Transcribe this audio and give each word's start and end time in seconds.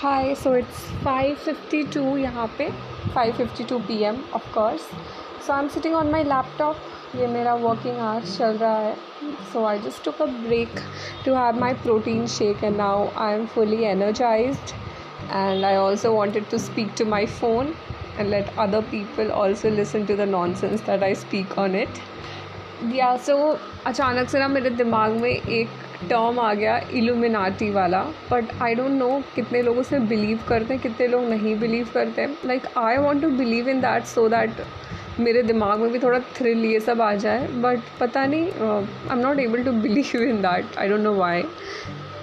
हाय 0.00 0.34
सो 0.34 0.54
it's 0.56 0.82
5:52 1.04 2.16
यहाँ 2.18 2.46
पे 2.58 2.68
5:52 3.14 3.78
PM 3.86 4.16
of 4.34 4.52
course 4.54 4.80
so 5.46 5.52
I 5.52 5.62
am 5.62 5.68
sitting 5.68 5.94
on 5.96 6.10
my 6.10 6.24
laptop 6.24 7.16
ये 7.16 7.26
मेरा 7.26 7.54
वर्किंग 7.62 7.98
आवर्स 7.98 8.36
चल 8.38 8.56
रहा 8.58 8.76
है. 8.76 8.94
So 9.52 9.64
I 9.66 9.78
just 9.86 10.04
took 10.04 10.22
a 10.22 10.26
break 10.26 10.80
to 11.24 11.34
have 11.34 11.58
my 11.60 11.74
protein 11.82 12.26
shake 12.36 12.64
and 12.64 12.76
now 12.76 13.08
I 13.24 13.34
am 13.34 13.46
fully 13.54 13.82
energised 13.84 14.76
and 15.36 15.66
I 15.66 15.74
also 15.78 16.10
wanted 16.18 16.44
to 16.50 16.58
speak 16.68 16.94
to 16.98 17.04
my 17.16 17.24
phone 17.40 17.74
and 18.18 18.30
let 18.34 18.54
other 18.66 18.82
people 18.92 19.32
also 19.40 19.72
listen 19.80 20.06
to 20.10 20.16
the 20.20 20.26
nonsense 20.26 20.86
that 20.86 21.02
I 21.08 21.12
speak 21.24 21.58
on 21.64 21.74
it. 21.82 22.00
या 22.94 23.16
so 23.26 23.36
अचानक 23.86 24.28
से 24.28 24.38
ना 24.38 24.48
मेरे 24.48 24.70
दिमाग 24.70 25.20
में 25.20 25.30
एक 25.30 25.68
term 26.02 26.38
आ 26.40 26.52
गया 26.54 26.76
illuminati 26.92 27.70
वाला 27.70 28.02
बट 28.30 28.52
आई 28.62 28.74
डोंट 28.74 28.90
नो 28.90 29.22
कितने 29.34 29.62
लोग 29.62 29.78
उसमें 29.78 30.08
बिलीव 30.08 30.40
करते 30.48 30.74
हैं, 30.74 30.82
कितने 30.82 31.06
लोग 31.06 31.24
नहीं 31.24 31.58
बिलीव 31.60 31.88
करते 31.94 32.26
like 32.44 32.66
I 32.78 32.96
want 32.96 33.22
to 33.22 33.30
believe 33.30 33.68
in 33.68 33.80
that 33.80 34.04
so 34.04 34.28
that 34.28 34.62
मेरे 35.20 35.42
दिमाग 35.42 35.80
में 35.80 35.92
भी 35.92 35.98
थोड़ा 35.98 36.18
थ्रिल 36.34 36.64
ये 36.64 36.80
सब 36.80 37.02
आ 37.02 37.14
जाए 37.14 37.48
बट 37.48 37.80
पता 38.00 38.24
नहीं 38.26 38.44
I 38.44 39.12
am 39.12 39.18
not 39.18 39.38
able 39.38 39.64
to 39.64 39.72
believe 39.72 40.22
in 40.22 40.40
that 40.42 40.78
I 40.78 40.88
don't 40.88 41.00
know 41.00 41.14
why 41.14 41.42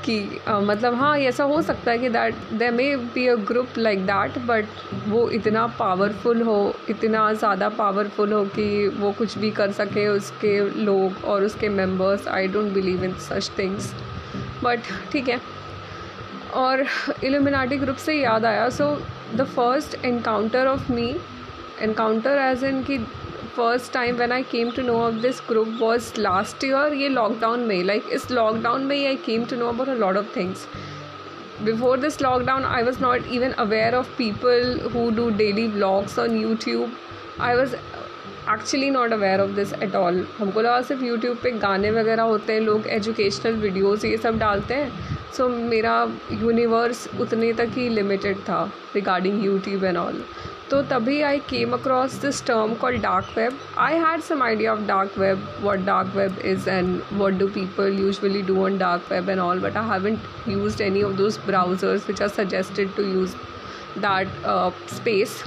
कि 0.05 0.39
uh, 0.47 0.61
मतलब 0.61 0.95
हाँ 0.95 1.17
ऐसा 1.19 1.43
हो 1.43 1.61
सकता 1.61 1.91
है 1.91 1.97
कि 1.97 2.09
that 2.09 2.35
they 2.53 2.69
may 2.71 2.95
be 3.13 3.27
a 3.27 3.35
group 3.35 3.77
like 3.77 4.05
that 4.05 4.37
but 4.45 4.65
वो 5.07 5.29
इतना 5.29 5.65
पावरफुल 5.79 6.41
हो 6.41 6.57
इतना 6.89 7.31
ज़्यादा 7.33 7.69
पावरफुल 7.69 8.33
हो 8.33 8.43
कि 8.45 8.87
वो 8.87 9.11
कुछ 9.11 9.37
भी 9.37 9.51
कर 9.51 9.71
सके 9.71 10.07
उसके 10.07 10.59
लोग 10.83 11.25
और 11.25 11.43
उसके 11.43 11.69
members 11.69 12.27
I 12.27 12.47
don't 12.47 12.71
believe 12.73 13.03
in 13.03 13.13
such 13.19 13.51
things 13.59 13.93
but 14.63 14.79
ठीक 15.11 15.29
है। 15.29 15.39
और 16.53 16.85
इल्यूमिनाटी 17.23 17.77
ग्रुप 17.77 17.95
से 17.95 18.13
याद 18.13 18.45
आया 18.45 18.69
so 18.69 18.85
the 19.35 19.43
first 19.43 20.05
encounter 20.05 20.67
of 20.67 20.91
me 20.91 21.15
encounter 21.81 22.37
as 22.37 22.63
in 22.63 22.81
की 22.83 22.97
first 23.57 23.93
time 23.93 24.15
when 24.15 24.31
I 24.31 24.43
came 24.51 24.71
to 24.71 24.81
know 24.81 24.95
of 25.01 25.21
this 25.21 25.41
group 25.49 25.77
was 25.81 26.11
last 26.17 26.63
year 26.63 26.93
ये 26.93 27.09
lockdown 27.09 27.59
में 27.67 27.83
like 27.83 28.09
इस 28.13 28.29
लॉकडाउन 28.31 28.85
में 28.85 28.95
ही 28.95 29.05
I 29.05 29.15
came 29.25 29.45
to 29.45 29.55
know 29.55 29.67
about 29.69 29.89
a 29.89 29.95
lot 29.95 30.17
of 30.17 30.35
things 30.35 30.67
before 31.63 31.97
this 31.97 32.17
lockdown 32.17 32.65
i 32.67 32.79
was 32.83 32.97
not 32.99 33.27
even 33.27 33.53
aware 33.57 33.91
of 33.95 34.07
people 34.15 34.73
who 34.93 35.03
do 35.11 35.27
daily 35.33 35.67
vlogs 35.75 36.17
on 36.17 36.33
youtube. 36.37 36.97
I 37.39 37.55
was 37.55 37.75
actually 38.49 38.89
not 38.89 39.11
aware 39.13 39.41
of 39.41 39.51
this 39.51 39.71
at 39.73 39.95
all 39.95 40.19
हमको 40.37 40.61
लगा 40.61 40.81
सिर्फ़ 40.81 41.03
YouTube 41.03 41.37
पे 41.43 41.51
गाने 41.59 41.91
वगैरह 41.91 42.23
होते 42.23 42.53
हैं 42.53 42.59
लोग 42.61 42.87
educational 42.87 43.55
videos 43.61 44.05
ये 44.05 44.17
सब 44.17 44.37
डालते 44.39 44.73
हैं। 44.73 44.91
सो 45.37 45.43
so, 45.43 45.55
मेरा 45.69 45.95
यूनिवर्स 46.31 47.07
उतने 47.21 47.51
तक 47.53 47.71
ही 47.75 47.87
लिमिटेड 47.89 48.39
था 48.49 48.63
रिगार्डिंग 48.95 49.43
यूट्यूब 49.45 49.83
एंड 49.83 49.97
ऑल 49.97 50.21
तो 50.69 50.81
तभी 50.81 51.21
I 51.21 51.39
came 51.39 51.73
across 51.73 52.13
this 52.21 52.41
term 52.45 52.73
call 52.75 52.97
dark 52.97 53.25
web 53.37 53.57
I 53.79 53.97
had 53.99 54.21
some 54.21 54.41
idea 54.43 54.71
of 54.73 54.79
dark 54.87 55.17
web 55.19 55.43
what 55.61 55.79
dark 55.85 56.15
web 56.15 56.39
is 56.45 56.69
and 56.69 57.01
what 57.13 57.33
do 57.33 57.47
people 57.49 57.99
usually 57.99 58.41
do 58.41 58.63
on 58.63 58.77
dark 58.77 59.11
web 59.11 59.29
and 59.29 59.39
all 59.39 59.59
but 59.59 59.77
I 59.77 59.89
haven't 59.89 60.49
use 60.49 60.81
any 60.83 61.03
of 61.03 61.13
those 61.13 61.37
browsers 61.45 62.07
which 62.07 62.21
are 62.21 62.27
suggested 62.29 62.95
to 62.95 63.03
use 63.03 63.35
that 63.97 64.29
space 64.93 65.43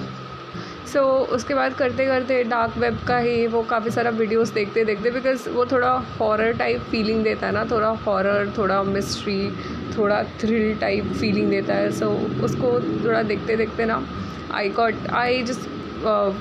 so 0.93 1.03
उसके 1.33 1.55
बाद 1.55 1.75
करते 1.75 2.07
करते 2.07 2.43
dark 2.45 2.77
web 2.79 2.99
का 3.09 3.17
ही 3.19 3.47
वो 3.47 3.63
काफ़ी 3.71 3.91
सारा 3.91 4.11
videos 4.13 4.51
देखते 4.53 4.85
देखते 4.85 5.11
बिकॉज़ 5.11 5.49
वो 5.49 5.65
थोड़ा 5.73 5.91
हॉरर 6.21 6.53
टाइप 6.59 6.83
फीलिंग 6.91 7.25
देता 7.25 7.47
है 7.47 7.53
ना 7.53 7.65
थोड़ा 7.71 7.89
हॉरर 8.07 8.53
थोड़ा 8.59 8.83
मिस्ट्री 8.85 9.51
थोड़ा 9.97 10.23
थ्रिल 10.41 10.75
टाइप 10.81 11.13
फीलिंग 11.13 11.51
देता 11.51 11.75
है 11.75 11.91
सो 11.93 12.07
so, 12.07 12.45
उसको 12.45 12.73
थोड़ा 13.05 13.23
देखते 13.25 13.57
देखते 13.57 13.85
ना 13.85 14.03
I 14.52 14.68
got 14.68 14.94
I 15.12 15.44
just 15.44 15.68
uh, 16.06 16.34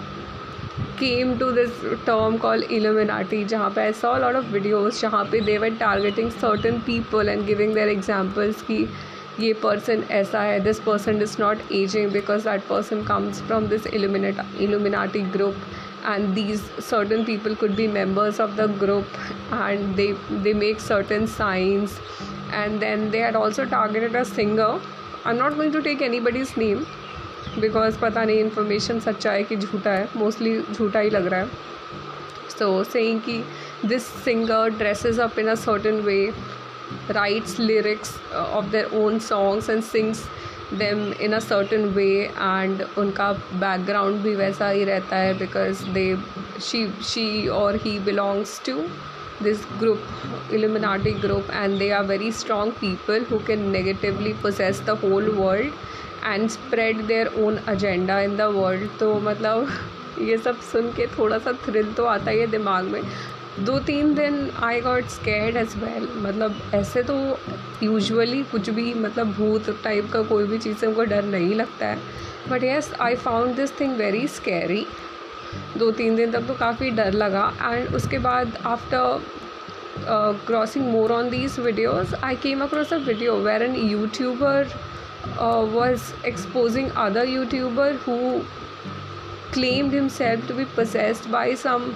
came 0.96 1.38
to 1.38 1.52
this 1.52 1.72
term 2.06 2.38
called 2.38 2.70
Illuminati 2.70 3.44
जहाँ 3.44 3.70
पे 3.74 3.86
I 3.88 3.92
saw 3.92 4.16
a 4.18 4.20
lot 4.24 4.36
of 4.36 4.44
videos 4.56 5.00
जहाँ 5.00 5.24
पे 5.30 5.44
they 5.46 5.58
were 5.58 5.70
targeting 5.84 6.30
certain 6.30 6.80
people 6.90 7.28
and 7.28 7.46
giving 7.46 7.74
their 7.74 7.88
examples 7.88 8.62
कि 8.70 8.86
ये 9.40 9.52
person 9.60 10.02
ऐसा 10.20 10.40
है 10.42 10.62
this 10.64 10.80
person 10.80 11.22
is 11.22 11.38
not 11.38 11.58
aging 11.70 12.10
because 12.10 12.44
that 12.44 12.66
person 12.68 13.04
comes 13.04 13.40
from 13.40 13.68
this 13.68 13.86
Illuminati 13.86 14.64
Illuminati 14.64 15.22
group 15.36 15.54
and 16.04 16.34
these 16.34 16.62
certain 16.78 17.24
people 17.24 17.54
could 17.56 17.76
be 17.76 17.86
members 17.86 18.40
of 18.40 18.56
the 18.56 18.66
group 18.82 19.06
and 19.52 19.96
they 19.96 20.12
they 20.46 20.52
make 20.52 20.80
certain 20.80 21.26
signs 21.26 22.00
and 22.52 22.80
then 22.80 23.10
they 23.10 23.20
had 23.20 23.36
also 23.36 23.64
targeted 23.74 24.16
a 24.22 24.24
singer 24.24 24.70
i'm 25.24 25.38
not 25.38 25.56
going 25.60 25.72
to 25.76 25.82
take 25.82 26.02
anybody's 26.02 26.56
name 26.56 26.86
Because 27.59 27.97
पता 27.99 28.23
नहीं 28.23 28.39
information 28.39 28.99
सच्चा 28.99 29.31
है 29.31 29.43
कि 29.43 29.55
झूठा 29.55 29.91
है. 29.91 30.07
Mostly 30.15 30.59
झूठा 30.73 30.99
ही 30.99 31.09
लग 31.09 31.27
रहा 31.27 31.39
है. 31.39 31.47
सो 32.59 32.83
सेइंग 32.83 33.19
कि 33.21 33.43
this 33.85 34.05
singer 34.23 34.69
dresses 34.77 35.19
up 35.19 35.39
in 35.39 35.47
a 35.47 35.55
certain 35.55 35.99
way 36.05 36.19
writes 37.11 37.59
lyrics 37.59 38.15
of 38.35 38.65
their 38.71 38.95
own 39.01 39.19
songs 39.19 39.69
and 39.69 39.83
sings 39.83 40.23
them 40.73 41.11
in 41.21 41.33
a 41.33 41.39
certain 41.39 41.85
way 41.95 42.09
and 42.23 42.85
उनका 42.97 43.31
बैकग्राउंड 43.33 44.21
भी 44.21 44.35
वैसा 44.35 44.69
ही 44.69 44.83
रहता 44.83 45.15
है 45.15 45.37
बिकॉज़ 45.39 45.83
दे 45.93 46.07
शी 46.61 46.87
शी 47.09 47.47
और 47.59 47.75
he 47.85 47.99
belongs 48.09 48.61
to 48.65 48.81
this 49.45 49.59
group, 49.79 49.99
illuminati 50.51 51.11
group 51.23 51.49
and 51.53 51.79
they 51.79 51.91
are 51.91 52.03
very 52.03 52.29
strong 52.37 52.71
people 52.77 53.25
who 53.31 53.37
can 53.49 53.65
negatively 53.71 54.31
possess 54.45 54.79
the 54.87 54.95
whole 54.95 55.27
world. 55.39 55.75
And 56.27 56.49
spread 56.49 57.01
their 57.07 57.27
own 57.37 57.59
agenda 57.69 58.19
in 58.21 58.35
the 58.37 58.41
world 58.55 58.89
तो 58.99 59.13
मतलब 59.21 59.69
ये 60.21 60.37
सब 60.37 60.59
सुन 60.63 60.91
के 60.91 61.07
थोड़ा 61.17 61.37
सा 61.37 61.51
thrill 61.65 61.91
तो 61.93 62.05
आता 62.07 62.31
ही 62.31 62.39
है 62.39 62.47
दिमाग 62.51 62.85
में। 62.85 63.01
दो 63.65 63.77
तीन 63.79 64.13
दिन 64.15 64.49
I 64.63 64.81
got 64.81 65.07
scared 65.09 65.57
as 65.57 65.75
well 65.77 66.07
मतलब 66.17 66.59
ऐसे 66.75 67.03
तो 67.03 67.15
यूजुअली 67.83 68.41
कुछ 68.51 68.69
भी 68.69 68.93
मतलब 68.95 69.31
भूत 69.33 69.69
टाइप 69.83 70.09
का 70.13 70.21
कोई 70.23 70.43
भी 70.47 70.57
चीज़ 70.57 70.77
से 70.77 70.85
हमको 70.85 71.03
डर 71.05 71.23
नहीं 71.25 71.53
लगता 71.55 71.87
है। 71.87 71.99
But 72.49 72.63
yes 72.63 72.91
I 73.01 73.15
found 73.17 73.55
this 73.55 73.79
thing 73.79 73.95
very 73.97 74.27
scary 74.29 74.85
दो 75.77 75.89
तीन 75.91 76.15
दिन 76.15 76.31
तक 76.31 76.47
तो 76.47 76.53
काफ़ी 76.55 76.89
डर 76.91 77.13
लगा। 77.13 77.51
एंड 77.63 77.95
उसके 77.95 78.17
बाद 78.19 78.57
after 78.65 79.21
crossing 80.47 80.85
more 80.91 81.11
on 81.11 81.29
these 81.29 81.59
videos 81.59 82.15
I 82.15 82.35
came 82.43 82.61
across 82.63 82.93
a 82.93 82.97
video 83.05 83.35
where 83.41 83.63
an 83.63 83.75
YouTuber 83.89 84.67
uh, 85.37 85.65
was 85.71 86.13
exposing 86.23 86.91
other 86.91 87.25
youtuber 87.25 87.95
who 87.97 88.45
claimed 89.51 89.93
himself 89.93 90.45
to 90.47 90.53
be 90.53 90.65
possessed 90.65 91.31
by 91.31 91.53
some 91.55 91.95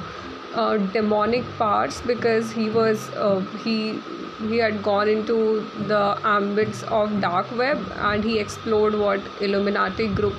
uh, 0.54 0.78
demonic 0.94 1.44
parts 1.58 2.02
because 2.02 2.52
he 2.52 2.70
was 2.70 3.10
uh, 3.16 3.40
he 3.64 4.00
he 4.50 4.58
had 4.58 4.82
gone 4.84 5.08
into 5.08 5.66
the 5.88 6.18
ambits 6.24 6.84
of 6.84 7.20
dark 7.22 7.52
web 7.58 7.80
and 7.98 8.24
he 8.24 8.40
explored 8.40 8.96
what 8.96 9.22
illuminati 9.40 10.08
group 10.08 10.34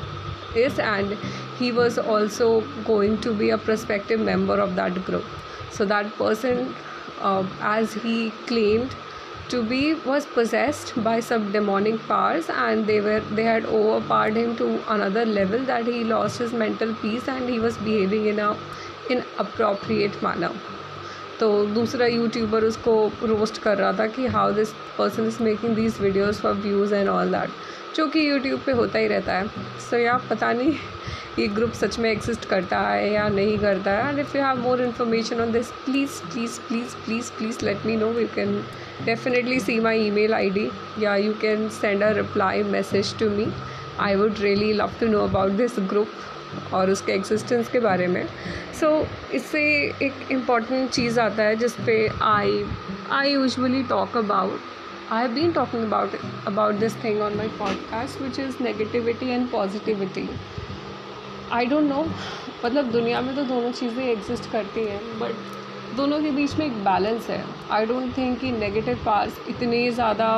is 0.54 0.78
and 0.78 1.16
he 1.58 1.70
was 1.70 1.98
also 1.98 2.48
going 2.84 3.20
to 3.20 3.32
be 3.32 3.50
a 3.50 3.58
prospective 3.58 4.20
member 4.20 4.58
of 4.60 4.74
that 4.74 5.04
group. 5.04 5.24
So 5.70 5.84
that 5.84 6.12
person 6.16 6.74
uh, 7.20 7.46
as 7.60 7.92
he 7.94 8.30
claimed 8.46 8.94
to 9.48 9.62
be 9.62 9.94
was 9.94 10.26
possessed 10.26 10.92
by 11.04 11.20
some 11.20 11.50
demonic 11.52 11.98
powers 12.08 12.48
and 12.48 12.86
they 12.86 13.00
were 13.00 13.20
they 13.38 13.44
had 13.44 13.64
overpowered 13.66 14.36
him 14.36 14.56
to 14.56 14.68
another 14.88 15.24
level 15.24 15.64
that 15.64 15.86
he 15.86 16.04
lost 16.04 16.38
his 16.38 16.52
mental 16.52 16.94
peace 17.02 17.28
and 17.28 17.48
he 17.48 17.58
was 17.58 17.76
behaving 17.78 18.26
in 18.26 18.38
a 18.38 18.52
inappropriate 19.10 20.22
manner 20.22 20.52
तो 21.38 21.48
दूसरा 21.74 22.06
YouTuber 22.06 22.64
उसको 22.64 22.92
roast 23.26 23.58
कर 23.62 23.76
रहा 23.78 23.92
था 23.98 24.06
कि 24.16 24.26
how 24.34 24.52
this 24.54 24.72
person 24.98 25.26
is 25.26 25.42
making 25.42 25.74
these 25.76 26.00
videos 26.00 26.40
for 26.40 26.52
views 26.66 26.94
and 26.94 27.08
all 27.08 27.32
that 27.32 27.96
जो 27.96 28.06
कि 28.08 28.28
YouTube 28.28 28.60
पे 28.66 28.72
होता 28.72 28.98
ही 28.98 29.06
रहता 29.08 29.32
है 29.32 29.48
सो 29.48 29.96
so, 29.96 30.02
या 30.02 30.16
पता 30.30 30.52
नहीं 30.52 30.74
ये 31.38 31.46
ग्रुप 31.48 31.72
सच 31.72 31.98
में 31.98 32.12
एग्जिस्ट 32.12 32.44
करता 32.44 32.80
है 32.80 33.12
या 33.12 33.28
नहीं 33.28 33.58
करता 33.58 33.90
है। 33.90 34.08
And 34.08 34.18
if 34.18 34.36
you 34.36 34.42
have 34.44 34.56
more 34.56 34.82
information 34.82 35.40
on 35.40 35.52
this 35.52 35.68
please 35.68 36.10
please 36.10 36.60
please 36.60 37.04
please 37.04 37.30
please 37.30 37.64
let 37.64 37.86
me 37.86 37.96
know 37.96 38.12
you 38.12 38.26
can 38.34 38.64
definitely 39.04 39.60
see 39.60 39.80
my 39.80 40.06
email 40.10 40.34
I 40.34 40.50
D 40.50 40.70
या 40.98 41.16
you 41.16 41.32
can 41.32 41.68
send 41.68 42.02
a 42.02 42.10
reply 42.12 42.62
message 42.62 43.18
to 43.18 43.30
me 43.30 43.46
I 44.00 44.14
would 44.14 44.34
really 44.40 44.72
love 44.72 44.90
to 45.00 45.06
know 45.06 45.20
about 45.20 45.50
this 45.50 45.72
group 45.78 46.08
और 46.72 46.90
उसके 46.90 47.12
existence 47.12 47.68
के 47.68 47.80
बारे 47.80 48.06
में। 48.06 48.26
सो 48.80 49.02
so, 49.02 49.34
इससे 49.34 49.62
एक 50.02 50.12
important 50.30 50.90
चीज़ 50.90 51.20
आता 51.20 51.42
है 51.42 51.56
जिस 51.56 51.72
पे 51.72 52.10
I 52.22 52.64
I 53.10 53.32
usually 53.32 53.82
talk 53.82 54.16
about 54.16 54.60
I 55.10 55.22
have 55.22 55.34
been 55.34 55.52
talking 55.52 55.84
about 55.84 56.10
about 56.46 56.74
this 56.74 57.04
thing 57.04 57.20
on 57.20 57.34
my 57.34 57.48
podcast 57.48 58.22
which 58.22 58.38
is 58.38 58.62
negativity 58.62 59.30
and 59.30 59.50
positivity 59.50 60.28
I 61.52 61.66
don't 61.66 61.88
know 61.88 62.04
मतलब 62.64 62.90
दुनिया 62.92 63.20
में 63.20 63.34
तो 63.36 63.42
दोनों 63.44 63.70
चीज़ें 63.72 64.04
एग्जिस्ट 64.04 64.50
करती 64.52 64.84
हैं 64.86 65.00
बट 65.18 65.96
दोनों 65.96 66.20
के 66.22 66.30
बीच 66.30 66.54
में 66.58 66.64
एक 66.66 66.76
बैलेंस 66.84 67.28
है। 67.30 67.44
आई 67.70 67.86
डोंट 67.86 68.16
थिंक 68.16 68.38
कि 68.40 68.52
नेगेटिव 68.52 68.98
पार्ट्स 69.06 69.48
इतने 69.48 69.90
ज़्यादा 69.90 70.28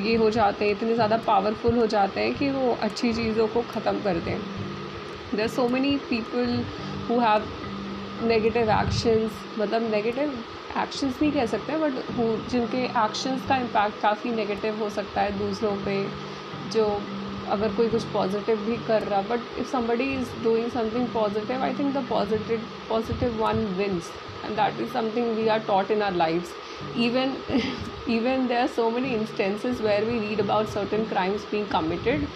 ये 0.00 0.14
हो 0.16 0.30
जाते 0.30 0.64
हैं, 0.64 0.72
इतने 0.72 0.94
ज़्यादा 0.94 1.16
पावरफुल 1.26 1.78
हो 1.78 1.86
जाते 1.86 2.20
हैं 2.20 2.34
कि 2.34 2.50
वो 2.50 2.76
अच्छी 2.82 3.12
चीज़ों 3.12 3.46
को 3.48 3.62
ख़त्म 3.70 4.02
कर 4.02 4.20
दें। 4.20 4.38
There 5.36 5.48
so 5.48 5.68
many 5.68 5.96
people 6.10 6.64
who 7.08 7.18
have 7.20 7.48
negative 8.24 8.70
actions 8.70 9.44
मतलब 9.58 9.90
नेगेटिव 9.90 10.38
एक्शंस 10.78 11.18
नहीं 11.22 11.32
कह 11.32 11.46
सकते 11.46 11.76
बट 11.78 11.92
जिनके 12.50 12.84
एक्शंस 13.04 13.48
का 13.48 13.56
इम्पैक्ट 13.58 14.00
काफ़ी 14.02 14.30
नेगेटिव 14.32 14.82
हो 14.82 14.90
सकता 14.90 15.20
है 15.20 15.38
दूसरों 15.38 15.76
पे, 15.84 16.02
जो 16.72 16.86
अगर 17.50 17.74
कोई 17.74 17.88
कुछ 17.88 18.04
पॉजिटिव 18.12 18.64
भी 18.66 18.76
कर 18.86 19.02
रहा 19.02 19.20
but 19.30 19.58
if 19.58 19.70
somebody 19.72 20.12
is 20.14 20.32
doing 20.44 20.70
something 20.70 21.06
positive 21.14 21.62
I 21.62 21.74
think 21.78 21.94
the 21.94 22.06
positive 22.08 22.66
positive 22.88 23.42
one 23.44 23.64
wins 23.78 24.10
and 24.44 24.56
that 24.56 24.80
is 24.80 24.92
something 24.92 25.34
we 25.36 25.46
are 25.48 25.60
taught 25.66 25.90
in 25.90 26.02
our 26.02 26.14
lifes 26.16 26.54
even 26.98 27.36
even 28.08 28.46
there 28.48 28.60
are 28.60 28.68
so 28.70 28.90
many 28.90 29.14
instances 29.14 29.80
where 29.80 30.04
we 30.04 30.18
read 30.20 30.40
about 30.40 30.68
certain 30.70 31.06
crimes 31.06 31.44
being 31.46 31.68
committed 31.68 32.26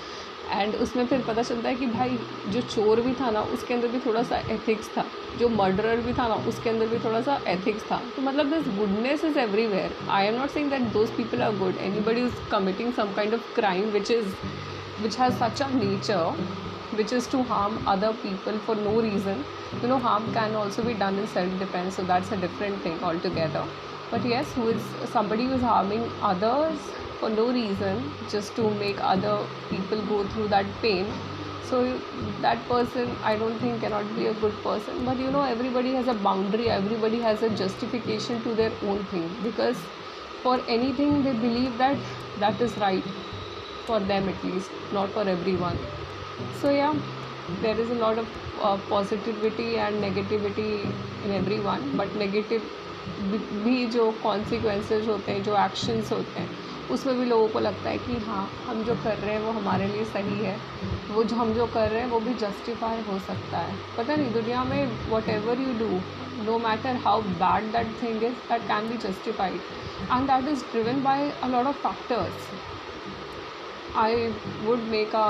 and 0.46 0.74
उसमें 0.74 1.06
फिर 1.06 1.20
पता 1.26 1.42
चलता 1.42 1.68
है 1.68 1.74
कि 1.74 1.86
भाई, 1.86 2.18
जो 2.48 2.60
चोर 2.62 3.00
भी 3.00 3.12
था 3.20 3.30
ना, 3.30 3.40
उसके 3.54 3.74
अंदर 3.74 3.88
भी 3.88 3.98
थोड़ा 3.98 4.22
सा 4.22 4.36
एथिक्स 4.50 4.88
था. 4.96 5.04
जो 5.38 5.48
मर्डरर 5.48 6.00
भी 6.00 6.12
था 6.12 6.26
ना, 6.28 6.34
उसके 6.48 6.70
अंदर 6.70 6.86
भी 6.86 6.98
थोड़ा 7.04 7.20
सा 7.20 7.38
एथिक्स 7.48 7.84
था. 7.90 8.00
तो 8.16 8.22
मतलब 8.22 8.50
this 8.50 8.66
goodness 8.76 9.24
is 9.24 9.38
everywhere 9.38 9.94
I 10.10 10.26
am 10.26 10.34
not 10.34 10.50
saying 10.50 10.70
that 10.70 10.82
those 10.92 11.10
people 11.16 11.42
are 11.42 11.56
good 11.58 11.78
anybody 12.00 12.24
is 12.26 12.34
committing 12.50 12.92
some 12.92 13.14
kind 13.16 13.34
of 13.34 13.54
crime 13.54 13.88
which 13.90 14.10
is 14.10 14.34
which 14.98 15.16
has 15.16 15.36
such 15.38 15.60
a 15.60 15.68
nature 15.74 16.34
which 16.98 17.12
is 17.12 17.26
to 17.26 17.42
harm 17.42 17.86
other 17.86 18.12
people 18.22 18.58
for 18.60 18.74
no 18.74 19.00
reason. 19.00 19.44
You 19.82 19.88
know 19.88 19.98
harm 19.98 20.32
can 20.32 20.54
also 20.54 20.82
be 20.84 20.94
done 20.94 21.18
in 21.18 21.26
self 21.26 21.58
defense 21.58 21.96
so 21.96 22.04
that's 22.04 22.30
a 22.32 22.36
different 22.36 22.82
thing 22.82 23.02
altogether. 23.02 23.64
But 24.10 24.24
yes 24.24 24.52
who 24.52 24.68
is 24.68 24.82
somebody 25.10 25.46
who 25.46 25.54
is 25.54 25.62
harming 25.62 26.10
others 26.22 26.78
for 27.18 27.30
no 27.30 27.50
reason 27.52 28.12
just 28.28 28.54
to 28.56 28.70
make 28.70 29.02
other 29.02 29.38
people 29.70 30.02
go 30.02 30.24
through 30.28 30.48
that 30.48 30.66
pain. 30.82 31.12
So 31.68 32.00
that 32.42 32.66
person 32.68 33.16
i 33.22 33.34
don't 33.36 33.58
think 33.58 33.80
cannot 33.80 34.14
be 34.16 34.26
a 34.26 34.34
good 34.34 34.56
person. 34.62 35.04
But 35.04 35.18
you 35.18 35.30
know 35.30 35.42
everybody 35.42 35.94
has 35.94 36.08
a 36.08 36.14
boundary 36.14 36.70
everybody 36.70 37.20
has 37.20 37.42
a 37.42 37.50
justification 37.50 38.42
to 38.44 38.54
their 38.54 38.72
own 38.82 39.04
thing. 39.06 39.28
Because 39.42 39.76
for 40.42 40.60
anything 40.68 41.22
they 41.24 41.32
believe 41.32 41.78
that 41.78 41.98
that 42.38 42.60
is 42.60 42.76
right 42.78 43.04
for 43.86 44.00
them 44.12 44.28
at 44.28 44.44
least 44.44 44.70
not 44.92 45.10
for 45.10 45.26
everyone 45.34 45.78
so 46.60 46.70
yeah 46.70 46.94
there 47.62 47.78
is 47.78 47.90
a 47.90 47.94
lot 47.94 48.18
of 48.18 48.26
uh, 48.60 48.76
positivity 48.88 49.76
and 49.78 50.02
negativity 50.02 50.70
in 51.24 51.30
everyone 51.42 51.86
but 51.96 52.18
negative 52.24 52.72
भी 53.64 53.84
जो 53.92 54.10
consequences 54.22 55.08
होते 55.08 55.32
हैं 55.32 55.42
जो 55.44 55.56
actions 55.64 56.12
होते 56.12 56.40
हैं 56.40 56.48
उसमें 56.90 57.18
भी 57.18 57.24
लोगों 57.24 57.48
को 57.48 57.60
लगता 57.60 57.90
है 57.90 57.98
कि 57.98 58.16
हाँ 58.26 58.48
हम 58.66 58.82
जो 58.84 58.94
कर 59.04 59.16
रहे 59.18 59.34
हैं 59.34 59.40
वो 59.42 59.52
हमारे 59.58 59.86
लिए 59.88 60.04
सही 60.04 60.44
है 60.44 60.56
वो 61.10 61.24
जो 61.24 61.36
हम 61.36 61.52
जो 61.54 61.66
कर 61.74 61.88
रहे 61.90 62.00
हैं 62.00 62.08
वो 62.10 62.20
भी 62.20 62.34
जस्टिफाई 62.42 63.02
हो 63.08 63.18
सकता 63.26 63.58
है 63.58 63.76
पता 63.96 64.16
नहीं 64.16 64.32
दुनिया 64.32 64.64
में 64.64 65.10
whatever 65.38 65.60
you 65.60 65.78
do 65.78 66.00
no 66.46 66.58
matter 66.58 66.92
how 67.02 67.16
bad 67.40 67.66
that 67.74 67.90
thing 67.98 68.22
is 68.28 68.38
that 68.48 68.64
can 68.68 68.88
be 68.88 68.96
justified 69.02 69.60
and 70.10 70.28
that 70.28 70.48
is 70.54 70.64
driven 70.72 71.02
by 71.02 71.18
a 71.42 71.48
lot 71.48 71.66
of 71.66 71.76
factors 71.84 72.48
I 73.96 74.26
would 74.62 74.78
make 74.88 75.14
a 75.16 75.26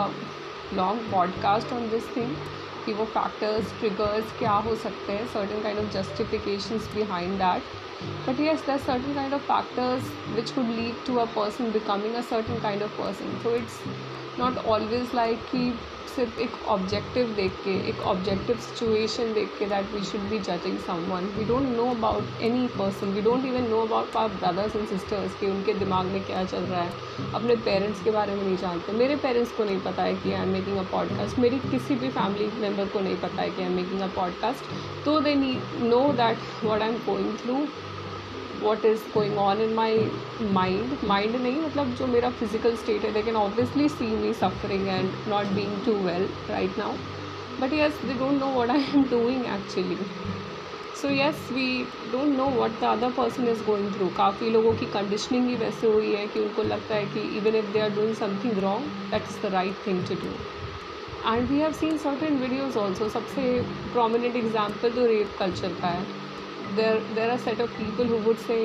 long 0.75 1.11
podcast 1.13 1.73
on 1.73 1.89
this 1.91 2.07
thing 2.17 2.37
कि 2.85 2.93
वो 2.93 3.05
factors 3.05 3.73
triggers 3.79 4.39
क्या 4.39 4.53
हो 4.67 4.75
सकते 4.77 5.13
हैं 5.13 5.27
certain 5.27 5.63
kind 5.63 5.79
of 5.79 5.91
justifications 5.93 6.89
behind 6.95 7.39
that 7.39 7.63
but 8.29 8.41
yes 8.41 8.67
there 8.67 8.79
certain 8.79 9.15
kind 9.15 9.35
of 9.35 9.43
factors 9.43 10.13
which 10.35 10.51
could 10.51 10.69
lead 10.71 11.05
to 11.07 11.17
a 11.17 11.25
person 11.37 11.73
becoming 11.73 12.15
a 12.15 12.21
certain 12.31 12.61
kind 12.61 12.83
of 12.83 13.01
person 13.01 13.39
so 13.43 13.55
it's 13.57 13.81
not 14.39 14.65
always 14.67 15.15
like 15.15 15.45
कि 15.51 15.73
सिर्फ़ 16.17 16.39
एक 16.41 16.51
objective 16.69 17.29
देख 17.37 17.53
के 17.65 17.73
एक 17.91 18.01
objective 18.07 18.57
situation 18.57 19.33
देख 19.35 19.57
के 19.59 19.67
that 19.67 19.91
we 19.93 20.03
should 20.05 20.29
be 20.31 20.39
judging 20.39 20.79
someone 20.79 21.25
we 21.39 21.45
don't 21.45 21.69
know 21.69 21.89
about 21.91 22.43
any 22.43 22.67
person 22.69 23.13
we 23.15 23.23
don't 23.23 23.45
even 23.45 23.67
know 23.71 23.81
about 23.83 24.17
our 24.17 24.29
brothers 24.29 24.77
and 24.77 24.87
sisters 24.89 25.35
कि 25.41 25.47
उनके 25.47 25.75
दिमाग 25.75 26.07
में 26.07 26.23
क्या 26.25 26.45
चल 26.45 26.63
रहा 26.63 26.83
है 26.83 27.33
अपने 27.35 27.57
पेरेंट्स 27.65 28.03
के 28.05 28.11
बारे 28.11 28.35
में 28.35 28.43
नहीं 28.43 28.57
जानते 28.57 28.93
मेरे 28.93 29.17
पेरेंट्स 29.17 29.57
को 29.57 29.65
नहीं 29.65 29.81
पता 29.81 30.03
है 30.03 30.15
कि 30.15 30.33
I 30.33 30.43
am 30.43 30.49
making 30.49 30.79
a 30.79 30.83
podcast 30.93 31.39
मेरी 31.39 31.59
किसी 31.71 31.95
भी 31.95 32.09
फैमिली 32.11 32.51
मेंबर 32.61 32.89
को 32.89 33.01
नहीं 33.01 33.17
पता 33.17 33.43
है 33.43 33.51
कि 33.51 33.63
I 33.63 33.69
am 33.69 33.75
making 33.77 34.01
a 34.01 34.09
podcast 34.17 35.05
तो 35.05 35.19
they 35.21 35.35
knee 35.35 35.57
know 35.81 36.01
that 36.13 36.65
what 36.65 36.81
I 36.81 36.89
am 36.89 36.99
going 37.07 37.37
through 37.39 37.67
what 38.65 38.85
is 38.85 39.01
going 39.15 39.39
on 39.39 39.61
in 39.61 39.75
my 39.75 39.99
mind 40.53 40.97
mind 41.07 41.37
नहीं 41.37 41.61
मतलब 41.61 41.95
जो 41.97 42.07
मेरा 42.07 42.31
फ़िज़िकल 42.31 42.77
स्टेट 42.77 43.05
है 43.05 43.13
they 43.13 43.23
can 43.23 43.37
obviously 43.37 43.89
see 43.89 44.07
me 44.17 44.33
suffering 44.41 44.89
and 44.89 45.11
not 45.29 45.53
being 45.57 45.85
too 45.87 45.95
well 46.07 46.29
right 46.51 46.79
now 46.79 46.93
but 47.61 47.73
yes 47.73 48.01
they 48.05 48.15
don't 48.15 48.41
know 48.41 48.47
what 48.55 48.71
I 48.71 48.85
am 48.95 49.05
doing 49.11 49.45
actually 49.55 49.97
so 51.03 51.09
yes 51.11 51.49
we 51.53 51.67
don't 52.13 52.37
know 52.37 52.45
what 52.57 52.81
the 52.81 52.85
other 52.87 53.11
person 53.13 53.49
is 53.49 53.63
going 53.65 53.93
through 53.95 54.09
काफ़ी 54.17 54.51
लोगों 54.51 54.73
की 54.75 54.87
conditioning 54.93 55.49
ही 55.49 55.57
वैसे 55.57 55.87
हुई 55.87 56.13
है 56.15 56.27
कि 56.27 56.41
उनको 56.41 56.63
लगता 56.63 56.95
है 56.95 57.07
कि 57.07 57.21
even 57.39 57.57
if 57.57 57.73
they 57.73 57.81
are 57.81 57.91
doing 57.95 58.15
something 58.17 58.59
wrong 58.63 59.11
that 59.11 59.31
is 59.31 59.41
the 59.43 59.53
right 59.55 59.87
thing 59.87 60.07
to 60.09 60.15
do 60.25 60.33
and 61.27 61.49
we 61.49 61.59
have 61.59 61.73
seen 61.73 61.97
certain 61.99 62.37
videos 62.39 62.79
also 62.79 63.09
सबसे 63.09 63.43
प्रोमिनेंट 63.93 64.37
एग्ज़ाम्पल 64.37 64.91
तो 64.91 65.07
रेप 65.07 65.37
कल्चर 65.39 65.73
का 65.81 65.89
है। 65.89 66.14
There 66.77 67.03
there 67.15 67.31
are 67.31 67.39
set 67.41 67.61
of 67.61 67.71
people 67.79 68.09
who 68.09 68.19
would 68.29 68.37
say 68.47 68.57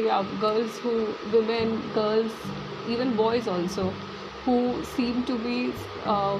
girls 0.42 0.84
who 0.86 0.92
women 1.32 1.76
girls 1.96 2.46
even 2.92 3.16
boys 3.18 3.50
also 3.50 3.84
who 3.84 4.08
who 4.46 4.84
seem 4.84 5.24
to 5.26 5.36
be 5.38 5.58
uh, 6.06 6.38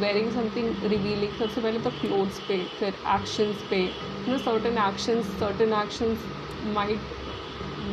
wearing 0.00 0.28
सबसे 0.32 1.60
पहले 1.60 1.78
तो 1.80 1.90
clothes 1.90 2.40
पे 2.48 2.58
फिर 2.78 2.94
actions 3.14 3.62
पे. 3.70 3.80
No 4.28 4.38
certain 4.38 4.78
actions 4.78 5.26
certain 5.40 5.72
actions 5.82 6.26
might 6.74 7.00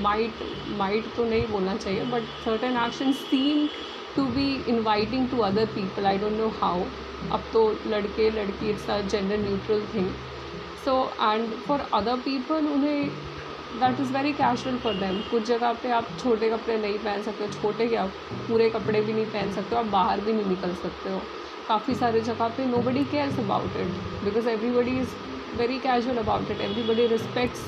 might 0.04 0.44
might 0.78 1.16
तो 1.16 1.26
नहीं 1.26 1.48
बोलना 1.48 1.76
चाहिए 1.78 2.04
but 2.12 2.24
certain 2.46 2.78
action 2.86 3.12
seem 3.22 3.68
to 4.16 4.26
be 4.36 4.48
inviting 4.70 5.30
to 5.30 5.38
other 5.50 5.66
people 5.76 6.06
I 6.06 6.18
don't 6.18 6.38
know 6.38 6.48
how 6.62 6.84
अब 7.34 7.44
तो 7.54 7.68
लड़के 7.88 8.30
लड़की 8.32 8.70
it's 8.70 8.90
a 8.90 9.00
gender 9.02 9.38
neutral 9.38 9.86
thing 9.94 10.10
so 10.86 10.98
and 11.22 11.54
for 11.68 11.86
other 11.94 12.18
people 12.26 12.68
उन्हें 12.74 13.10
that 13.80 14.00
is 14.02 14.12
very 14.14 14.32
casual 14.34 14.78
for 14.84 14.94
them 15.00 15.20
कुछ 15.32 15.44
जगह 15.48 15.74
पे 15.84 15.92
आप 15.92 16.08
छोटे 16.24 16.50
कपड़े 16.50 16.78
नहीं 16.78 16.98
पहन 17.06 17.24
सकते 17.24 17.46
हो 17.46 17.52
छोटे 17.62 17.88
क्या 17.88 18.06
पूरे 18.48 18.70
कपड़े 18.76 19.02
भी 19.02 19.14
नहीं 19.14 19.26
पहन 19.34 19.52
सकते 19.54 19.76
हो 19.76 19.82
आप 19.82 19.88
बाहर 19.98 20.22
भी 20.28 20.34
नहीं 20.34 20.46
निकल 20.50 20.74
सकते 20.84 21.10
हो। 21.14 21.22
काफ़ी 21.68 21.96
सारे 22.04 22.22
जगह 22.30 22.48
पे 22.58 22.66
nobody 22.88 23.04
cares 23.12 23.40
about 23.40 23.78
it 23.82 24.24
because 24.24 24.50
everybody 24.50 24.98
is 25.00 25.16
very 25.58 25.80
casual 25.88 26.18
about 26.24 26.52
it 26.52 26.62
everybody 26.70 27.08
respects 27.18 27.68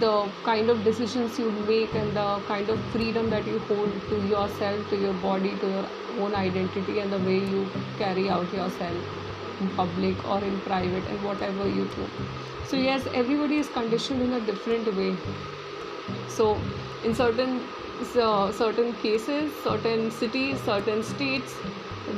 the 0.00 0.08
kind 0.46 0.70
of 0.72 0.80
decisions 0.86 1.36
you 1.40 1.50
make 1.68 1.94
and 2.00 2.18
the 2.20 2.24
kind 2.48 2.72
of 2.72 2.80
freedom 2.94 3.30
that 3.34 3.46
you 3.50 3.60
hold 3.68 3.94
to 4.08 4.18
yourself, 4.32 4.90
to 4.90 4.98
your 5.04 5.14
body, 5.22 5.52
to 5.62 5.70
your 5.76 5.84
own 6.24 6.34
identity, 6.40 6.98
and 7.04 7.16
the 7.16 7.20
way 7.28 7.38
you 7.52 7.62
carry 8.00 8.26
out 8.34 8.58
yourself. 8.58 9.25
in 9.59 9.69
public 9.81 10.27
or 10.29 10.39
in 10.43 10.59
private 10.61 11.05
and 11.13 11.23
whatever 11.23 11.67
you 11.67 11.85
do 11.95 12.07
so 12.71 12.77
yes 12.77 13.07
everybody 13.13 13.57
is 13.57 13.69
conditioned 13.69 14.21
in 14.21 14.33
a 14.33 14.41
different 14.41 14.95
way 14.95 15.15
so 16.27 16.57
in 17.03 17.15
certain 17.15 17.61
uh, 18.19 18.51
certain 18.51 18.93
cases 19.05 19.51
certain 19.63 20.09
cities 20.11 20.59
certain 20.61 21.03
states 21.03 21.55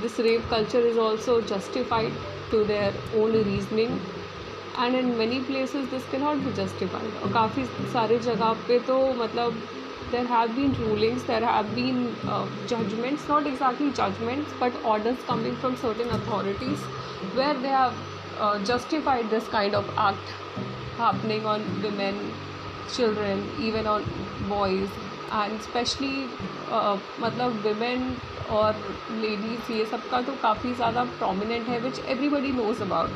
this 0.01 0.17
rape 0.19 0.49
culture 0.49 0.83
is 0.91 0.97
also 0.97 1.41
justified 1.41 2.11
to 2.49 2.63
their 2.63 2.93
own 3.15 3.33
reasoning 3.33 3.99
and 4.77 4.95
in 4.95 5.17
many 5.17 5.39
places 5.41 5.89
this 5.89 6.03
cannot 6.11 6.43
be 6.45 6.51
justified 6.59 7.21
और 7.23 7.33
काफ़ी 7.33 7.65
सारे 7.93 8.19
जगह 8.27 8.53
पे 8.67 8.79
तो 8.87 8.97
मतलब 9.23 9.57
there 10.11 10.25
have 10.25 10.55
been 10.55 10.73
rulings, 10.73 11.23
there 11.23 11.45
have 11.45 11.73
been 11.75 12.15
uh, 12.27 12.47
judgments, 12.67 13.27
not 13.27 13.47
exactly 13.47 13.91
judgments, 13.91 14.51
but 14.59 14.73
orders 14.83 15.17
coming 15.25 15.55
from 15.55 15.75
certain 15.75 16.09
authorities 16.09 16.79
where 17.39 17.53
they 17.53 17.69
have 17.69 17.95
uh, 18.39 18.63
justified 18.63 19.29
this 19.29 19.47
kind 19.47 19.73
of 19.75 19.89
act 19.97 20.29
happening 20.97 21.45
on 21.45 21.65
women, 21.81 22.31
children, 22.93 23.49
even 23.59 23.87
on 23.87 24.05
boys, 24.47 24.89
and 25.31 25.59
especially 25.59 26.29
uh, 26.69 26.97
मतलब 27.19 27.63
women 27.63 28.15
और 28.49 28.73
ladies 29.21 29.69
ये 29.71 29.85
सब 29.91 30.09
का 30.11 30.21
तो 30.21 30.33
काफ़ी 30.41 30.73
ज़्यादा 30.75 31.03
prominent 31.19 31.69
है 31.69 31.81
which 31.83 31.99
everybody 32.13 32.51
knows 32.51 32.81
about 32.81 33.09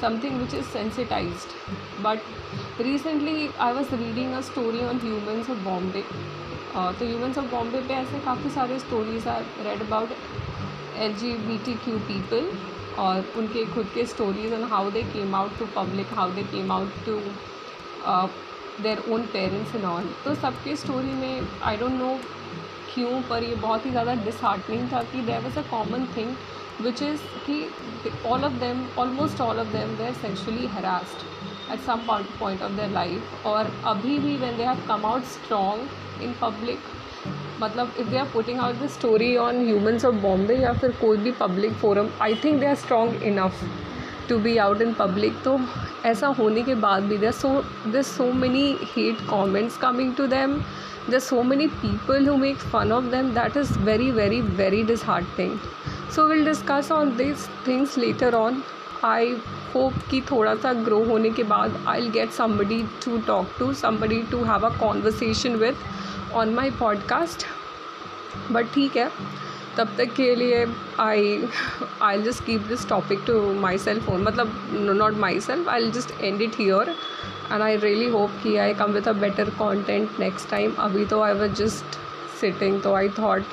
something 0.00 0.38
which 0.42 0.54
is 0.60 0.66
sensitized 0.66 1.54
but 2.02 2.18
recently, 2.79 3.49
I 3.59 3.71
was 3.73 3.91
reading 3.91 4.33
a 4.33 4.43
story 4.43 4.81
on 4.83 4.99
humans 4.99 5.49
of 5.49 5.63
Bombay. 5.63 6.03
तो 6.75 7.05
ह्यूमन्स 7.05 7.37
ऑफ़ 7.37 7.45
बॉम्बे 7.51 7.79
पे 7.87 7.93
ऐसे 7.93 8.19
काफ़ी 8.25 8.49
सारे 8.55 8.77
stories 8.79 9.27
are 9.27 9.43
read 9.65 9.81
about 9.81 10.09
L 11.05 11.13
G 11.21 11.31
B 11.45 11.57
T 11.65 11.73
Q 11.85 11.97
people 12.09 12.49
और 13.03 13.33
उनके 13.37 13.63
खुद 13.73 13.87
के 13.93 14.05
stories 14.05 14.53
and 14.53 14.63
how 14.73 14.91
they 14.91 15.01
came 15.13 15.35
out 15.35 15.57
to 15.59 15.65
public 15.75 16.13
how 16.17 16.31
they 16.31 16.43
came 16.51 16.71
out 16.71 17.05
to 17.05 17.15
their 18.83 19.03
own 19.13 19.25
parents 19.33 19.75
and 19.75 19.85
all 19.85 20.09
तो 20.25 20.35
सबके 20.43 20.75
स्टोरी 20.83 21.13
में 21.21 21.47
आई 21.63 21.77
डोंट 21.77 21.99
नो 21.99 22.13
क्यों, 22.93 23.21
पर 23.29 23.43
ये 23.43 23.55
बहुत 23.55 23.85
ही 23.85 23.91
ज़्यादा 23.91 24.13
डिसहार्टनिंग 24.25 24.91
था 24.91 25.01
कि 25.11 25.21
there 25.31 25.41
was 25.41 25.59
a 25.59 25.69
common 25.71 26.05
thing 26.17 26.35
which 26.81 27.01
is 27.03 27.21
कि 27.47 28.19
all 28.25 28.43
of 28.45 28.59
them 28.65 28.87
almost 28.99 29.41
all 29.41 29.59
of 29.59 29.73
them 29.73 29.97
there 29.97 30.13
sensually 30.21 30.67
harassed 30.77 31.25
at 31.71 31.79
some 31.81 32.01
point 32.39 32.61
of 32.61 32.71
their 32.71 32.91
life 32.91 33.45
और 33.45 33.71
अभी 33.87 34.17
भी 34.19 34.35
when 34.37 34.57
they 34.57 34.63
have 34.63 34.85
come 34.87 35.05
out 35.05 35.23
strong 35.33 36.23
in 36.23 36.33
public 36.41 36.79
मतलब 37.61 37.93
if 37.99 38.07
they 38.07 38.17
are 38.17 38.29
putting 38.33 38.59
out 38.59 38.75
the 38.75 38.87
story 38.89 39.35
on 39.37 39.65
Humans 39.65 40.05
of 40.05 40.15
Bombay 40.21 40.55
या 40.55 40.73
फिर 40.73 40.91
कोई 41.01 41.17
भी 41.17 41.31
public 41.39 41.73
forum 41.81 42.09
I 42.21 42.35
think 42.43 42.59
they 42.59 42.67
are 42.67 42.75
strong 42.75 43.23
enough 43.23 43.63
to 44.29 44.37
be 44.39 44.55
out 44.57 44.81
in 44.81 44.93
public 44.93 45.41
तो 45.43 45.59
ऐसा 46.05 46.27
होने 46.39 46.61
के 46.63 46.75
बाद 46.75 47.03
भी 47.03 47.17
there 47.17 47.31
so 47.31 47.49
there 47.87 48.01
so 48.03 48.31
many 48.33 48.65
hate 48.95 49.27
comments 49.29 49.77
coming 49.77 50.15
to 50.15 50.27
them 50.27 50.59
there 51.09 51.19
so 51.19 51.41
many 51.43 51.67
people 51.75 52.27
who 52.27 52.35
make 52.37 52.57
fun 52.71 52.91
of 52.91 53.05
them 53.11 53.33
that 53.33 53.57
is 53.57 53.77
very 53.79 54.11
very 54.11 54.41
very 54.57 54.83
disheartening 54.83 55.57
so 56.15 56.27
will 56.27 56.45
discuss 56.45 56.91
on 56.91 57.15
this 57.17 57.47
things 57.67 57.97
later 57.97 58.35
on 58.35 58.61
I 59.05 59.37
hope 59.75 59.93
कि 60.11 60.21
थोड़ा 60.21 60.55
सा 60.55 60.73
grow 60.73 61.03
होने 61.03 61.29
के 61.29 61.43
बाद 61.43 61.83
I 61.87 62.01
will 62.01 62.09
get 62.09 62.31
somebody 62.31 62.83
to 63.05 63.17
talk 63.17 63.47
to 63.59 63.73
somebody 63.73 64.21
to 64.23 64.43
have 64.43 64.65
a 64.65 64.79
conversation 64.79 65.55
with 65.55 65.73
on 66.33 66.53
my 66.53 66.71
podcast 66.71 67.45
but 68.51 68.65
ठीक 68.73 68.97
है, 68.97 69.11
तब 69.77 69.87
तक 69.97 70.13
के 70.13 70.35
लिए 70.35 70.67
I 70.99 71.47
I 72.01 72.21
just 72.21 72.45
keep 72.45 72.61
this 72.61 72.89
topic 72.89 73.19
to 73.27 73.53
myself 73.77 74.09
own 74.09 74.21
मतलब 74.21 74.69
not 74.97 75.13
myself 75.39 75.69
I 75.69 75.91
just 75.91 76.11
end 76.21 76.41
it 76.41 76.51
here 76.57 76.95
and 77.51 77.61
I 77.61 77.77
really 77.77 78.09
hope 78.09 78.31
कि 78.43 78.57
I 78.57 78.73
come 78.73 78.91
with 78.91 79.07
a 79.07 79.13
better 79.13 79.49
content 79.49 80.09
next 80.19 80.49
time 80.49 80.73
अभी 80.79 81.05
तो 81.05 81.21
आई 81.21 81.33
वॉज़ 81.33 81.51
जस्ट 81.51 81.99
सिटिंग 82.41 82.81
तो 82.81 82.93
I 82.93 83.09
thought 83.09 83.43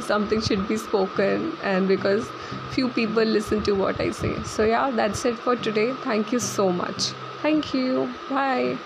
something 0.00 0.40
should 0.40 0.66
be 0.68 0.76
spoken 0.76 1.56
and 1.62 1.86
because 1.88 2.28
few 2.70 2.88
people 2.88 3.22
listen 3.24 3.62
to 3.64 3.72
what 3.72 4.00
I 4.00 4.10
say. 4.10 4.42
So 4.44 4.64
yeah, 4.64 4.90
that's 4.90 5.24
it 5.24 5.38
for 5.38 5.56
today. 5.56 5.92
Thank 6.04 6.32
you 6.32 6.38
so 6.40 6.70
much. 6.72 7.12
Thank 7.42 7.74
you. 7.74 8.12
Bye. 8.28 8.78